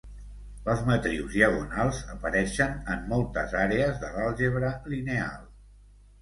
[0.67, 5.47] Les matrius diagonals apareixen en moltes àrees de l'àlgebra lineal.